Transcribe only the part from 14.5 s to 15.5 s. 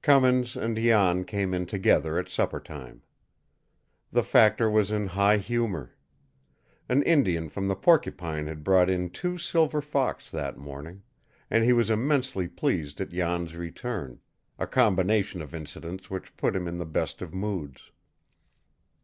a combination